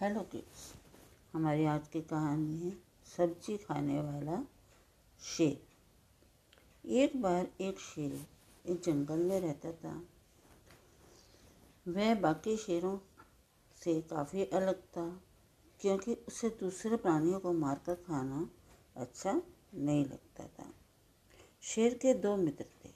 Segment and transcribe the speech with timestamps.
[0.00, 0.74] Hello kids,
[1.32, 2.70] हमारी आज की कहानी है
[3.16, 4.42] सब्ज़ी खाने वाला
[5.20, 8.26] शेर। एक बार एक शेर
[8.70, 9.92] एक जंगल में रहता था।
[11.88, 12.98] वह बाकी शेरों
[13.84, 15.20] से काफ़ी अलग था,
[15.80, 18.48] क्योंकि उसे दूसरे प्राणियों को मारकर खाना
[18.96, 19.42] अच्छा
[19.74, 20.74] नहीं लगता था।
[21.62, 22.90] शेर के दो मित्र थे।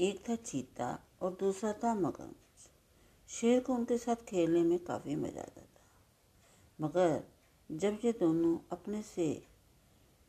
[0.00, 2.45] एक था चीता और दूसरा था मगरमच्छ
[3.28, 5.84] शेर को उनके साथ खेलने में काफ़ी मज़ा आता था।
[6.78, 7.22] मगर
[7.70, 9.26] जब ये दोनों अपने से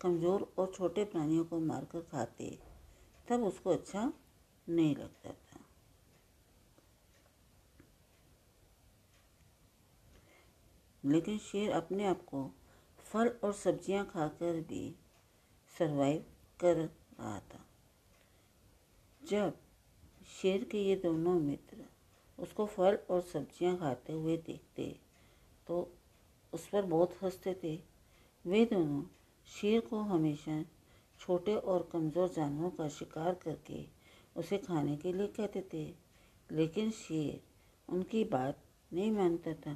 [0.01, 2.57] कमज़ोर और छोटे प्राणियों को मारकर खाते,
[3.27, 4.11] तब उसको अच्छा
[4.67, 5.59] नहीं लगता था।
[11.03, 12.49] लेकिन शेर अपने आप को
[13.05, 14.95] फल और सब्ज़ियाँ खाकर भी
[15.75, 16.25] सरवाइव
[16.59, 17.65] कर रहा था।
[19.21, 19.57] जब
[20.31, 21.76] शेर के ये दोनों मित्र
[22.39, 24.95] उसको फल और सब्ज़ियाँ खाते हुए देखते।
[25.67, 25.79] तो
[26.53, 27.75] उस पर बहुत हँसते थे।
[28.45, 29.01] वे दोनों
[29.47, 30.63] शेर को हमेशा
[31.19, 33.85] छोटे और कमज़ोर जानवरों का शिकार करके
[34.35, 35.85] उसे खाने के लिए कहते थे।
[36.49, 37.39] लेकिन शेर
[37.89, 38.59] उनकी बात
[38.91, 39.75] नहीं मानता था।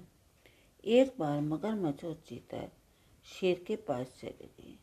[0.84, 2.68] एक बार मगरमच्छ और चीता
[3.26, 4.76] शेर के पास चले गए।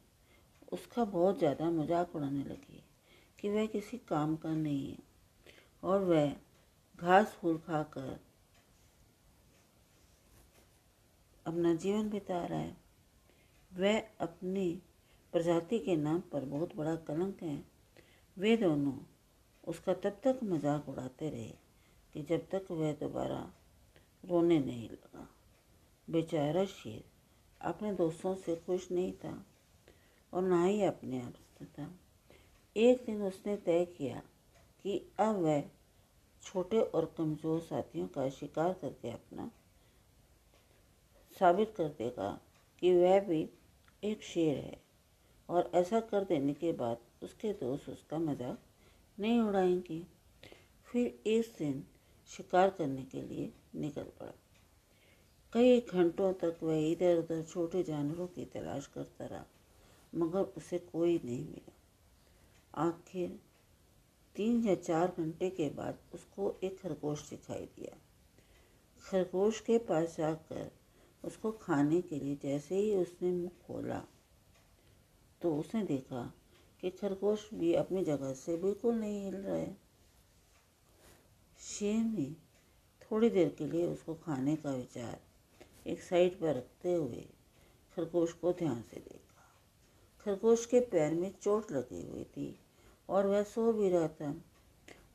[0.72, 2.82] उसका बहुत ज़्यादा मज़ाक उड़ाने लगे
[3.38, 4.98] कि वह किसी काम का नहीं है
[5.82, 6.32] और वह
[6.98, 8.18] घास फूल खाकर
[11.46, 12.76] अपना जीवन बिता रहा है।
[13.72, 14.82] वह अपनी
[15.32, 17.62] प्रजाति के नाम पर बहुत बड़ा कलंक है।
[18.36, 18.98] वे दोनों
[19.64, 21.54] उसका तब तक मज़ाक उड़ाते रहे
[22.14, 23.40] कि जब तक वह दोबारा
[24.24, 25.28] रोने नहीं लगा।
[26.08, 27.04] बेचारा शेर
[27.60, 29.46] अपने दोस्तों से खुश नहीं था
[30.32, 31.90] और ना ही अपने आप से था।
[32.76, 34.22] एक दिन उसने तय किया
[34.84, 35.60] कि अब वह
[36.42, 39.50] छोटे और कमज़ोर साथियों का शिकार करके अपना
[41.36, 42.30] साबित कर देगा
[42.82, 43.48] कि वह भी
[44.02, 44.80] एक शेर है।
[45.48, 48.58] और ऐसा कर देने के बाद उसके दोस्त उसका मज़ाक
[49.18, 50.02] नहीं उड़ाएँगे।
[50.86, 51.82] फिर एक दिन
[52.28, 54.32] शिकार करने के लिए निकल पड़ा।
[55.52, 59.44] कई घंटों तक वह इधर उधर छोटे जानवरों की तलाश करता रहा,
[60.14, 61.72] मगर उसे कोई नहीं मिला।
[62.82, 63.38] आखिर
[64.36, 67.96] तीन या चार घंटे के बाद उसको एक खरगोश दिखाई दिया।
[69.02, 70.70] खरगोश के पास जाकर
[71.24, 74.02] उसको खाने के लिए जैसे ही उसने मुँह खोला
[75.40, 76.22] तो उसने देखा
[76.82, 79.64] कि खरगोश भी अपनी जगह से बिल्कुल नहीं हिल रहा।
[81.60, 82.30] शेर ने
[83.02, 85.20] थोड़ी देर के लिए उसको खाने का विचार
[85.86, 87.24] एक साइड पर रखते हुए
[87.96, 89.44] खरगोश को ध्यान से देखा।
[90.20, 92.48] खरगोश के पैर में चोट लगी हुई थी।
[93.08, 94.34] और वह सो भी रहा था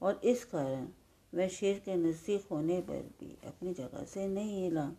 [0.02, 0.88] और इस कारण
[1.34, 4.90] वह शेर के नज़दीक होने पर भी अपनी जगह से नहीं हिला।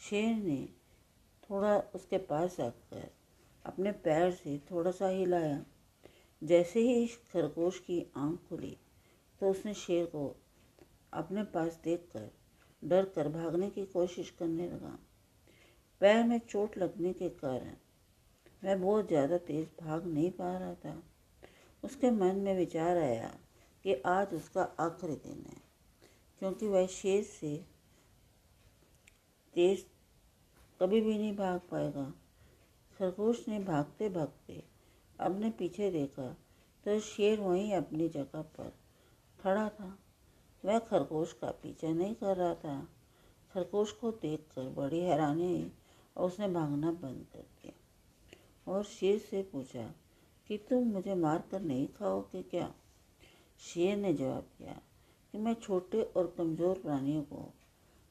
[0.00, 0.64] शेर ने
[1.42, 3.10] थोड़ा उसके पास आकर
[3.64, 5.64] अपने पैर से थोड़ा सा हिलाया।
[6.42, 8.76] जैसे ही खरगोश की आँख खुली
[9.40, 10.26] तो उसने शेर को
[11.12, 12.30] अपने पास देखकर
[12.82, 14.98] डर कर भागने की कोशिश करने लगा।
[16.00, 17.74] पैर में चोट लगने के कारण
[18.62, 21.02] वह बहुत ज़्यादा तेज़ भाग नहीं पा रहा था।
[21.84, 23.28] उसके मन में विचार आया
[23.84, 25.56] कि आज उसका आखिरी दिन है,
[26.42, 27.56] क्योंकि वह शेर से
[29.54, 29.84] तेज
[30.80, 32.12] कभी भी नहीं भाग पाएगा।
[32.96, 34.62] खरगोश ने भागते भागते
[35.18, 36.28] अपने पीछे देखा
[36.86, 38.72] तो शेर वहीं अपनी जगह पर
[39.38, 39.96] खड़ा था।
[40.64, 42.76] वह खरगोश का पीछा नहीं कर रहा था।
[43.54, 45.70] खरगोश को देखकर बड़ी हैरानी हुई
[46.16, 49.92] और उसने भागना बंद कर दिया और शेर से पूछा
[50.48, 52.74] कि तुम मुझे मार कर नहीं खाओगे क्या?
[53.60, 54.80] शेर ने जवाब दिया
[55.32, 57.54] कि मैं छोटे और कमज़ोर प्राणियों को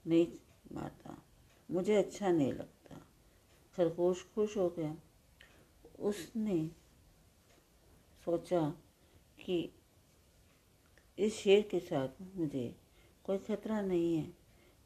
[0.08, 0.28] नहीं
[0.72, 1.24] मारता।
[1.72, 2.96] मुझे अच्छा नहीं लगता।
[3.76, 4.98] खरगोश खुश हो गया।
[6.00, 6.68] उसने
[8.26, 8.70] सोचा
[9.46, 9.74] कि
[11.20, 12.76] इस शेर के साथ मुझे
[13.24, 14.34] कोई खतरा नहीं है।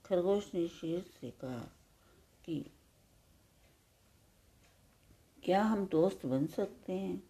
[0.06, 1.72] खरगोश ने शेर से कहा
[2.46, 2.72] कि
[5.44, 7.27] क्या हम दोस्त बन सकते हैं?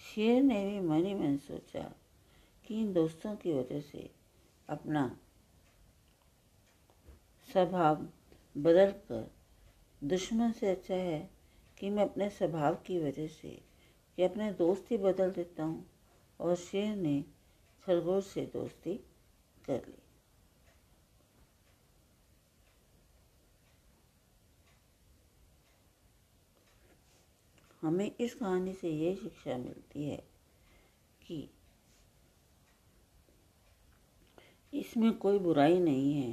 [0.00, 1.82] शेर ने भी मन ही मन सोचा
[2.66, 4.10] कि इन दोस्तों की वजह से
[4.68, 5.18] अपना
[7.48, 8.06] स्वभाव
[8.56, 9.30] बदल कर
[10.02, 11.30] दुश्मन से अच्छा है
[11.78, 13.60] कि मैं अपने स्वभाव की वजह से
[14.18, 15.86] कि अपने दोस्त ही बदल देता हूँ
[16.40, 17.24] और शेर ने
[17.84, 18.94] खरगोश से दोस्ती
[19.66, 19.99] कर ली।
[27.82, 30.22] हमें इस कहानी से ये शिक्षा मिलती है
[31.22, 31.50] कि
[34.74, 36.32] इसमें कोई बुराई नहीं है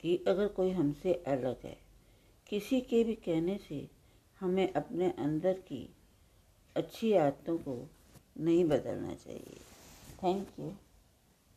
[0.00, 1.76] कि अगर कोई हमसे अलग है,
[2.48, 3.88] किसी के भी कहने से
[4.40, 5.88] हमें अपने अंदर की
[6.76, 7.90] अच्छी आदतों को
[8.40, 9.60] नहीं बदलना चाहिए।
[10.22, 10.72] Thank you